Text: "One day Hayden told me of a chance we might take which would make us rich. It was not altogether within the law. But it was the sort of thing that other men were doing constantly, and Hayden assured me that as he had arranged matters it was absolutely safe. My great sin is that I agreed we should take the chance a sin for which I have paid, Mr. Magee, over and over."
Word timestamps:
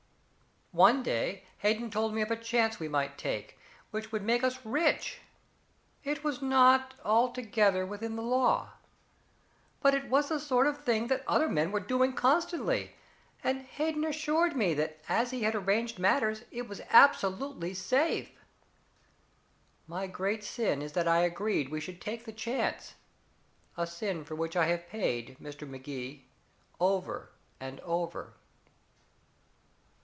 "One 0.73 1.03
day 1.03 1.43
Hayden 1.57 1.91
told 1.91 2.13
me 2.13 2.21
of 2.21 2.31
a 2.31 2.37
chance 2.37 2.79
we 2.79 2.87
might 2.87 3.17
take 3.17 3.59
which 3.91 4.13
would 4.13 4.21
make 4.23 4.41
us 4.41 4.65
rich. 4.65 5.19
It 6.05 6.23
was 6.23 6.41
not 6.41 6.93
altogether 7.03 7.85
within 7.85 8.15
the 8.15 8.21
law. 8.21 8.69
But 9.81 9.93
it 9.93 10.07
was 10.09 10.29
the 10.29 10.39
sort 10.39 10.67
of 10.67 10.77
thing 10.77 11.07
that 11.07 11.25
other 11.27 11.49
men 11.49 11.73
were 11.73 11.81
doing 11.81 12.13
constantly, 12.13 12.95
and 13.43 13.63
Hayden 13.63 14.05
assured 14.05 14.55
me 14.55 14.73
that 14.75 15.01
as 15.09 15.31
he 15.31 15.43
had 15.43 15.55
arranged 15.55 15.99
matters 15.99 16.45
it 16.51 16.69
was 16.69 16.79
absolutely 16.89 17.73
safe. 17.73 18.29
My 19.87 20.07
great 20.07 20.41
sin 20.41 20.81
is 20.81 20.93
that 20.93 21.05
I 21.05 21.17
agreed 21.19 21.67
we 21.67 21.81
should 21.81 21.99
take 21.99 22.23
the 22.23 22.31
chance 22.31 22.93
a 23.75 23.85
sin 23.85 24.23
for 24.23 24.35
which 24.35 24.55
I 24.55 24.67
have 24.67 24.87
paid, 24.87 25.35
Mr. 25.37 25.67
Magee, 25.67 26.27
over 26.79 27.33
and 27.59 27.81
over." 27.81 28.35